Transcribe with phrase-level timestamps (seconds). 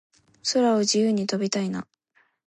[0.51, 1.85] 空を自由に飛びたいな